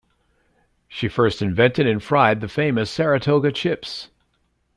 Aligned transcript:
She 0.87 1.07
first 1.07 1.43
invented 1.43 1.85
and 1.85 2.01
fried 2.01 2.41
the 2.41 2.47
famous 2.47 2.89
Saratoga 2.89 3.51
Chips. 3.51 4.09